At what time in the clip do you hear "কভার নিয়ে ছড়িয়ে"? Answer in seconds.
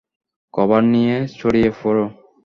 0.53-1.69